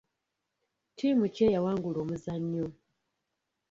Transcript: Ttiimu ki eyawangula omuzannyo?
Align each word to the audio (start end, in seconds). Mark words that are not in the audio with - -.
Ttiimu 0.91 1.25
ki 1.33 1.41
eyawangula 1.47 1.97
omuzannyo? 2.03 2.67